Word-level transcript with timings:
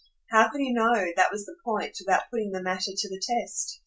How 0.31 0.49
could 0.49 0.61
he 0.61 0.73
know 0.73 1.11
that 1.15 1.31
was 1.31 1.45
the 1.45 1.55
point 1.63 1.95
without 1.99 2.31
putting 2.31 2.49
the 2.51 2.63
matter 2.63 2.89
to 2.95 3.07
the 3.07 3.21
test? 3.23 3.79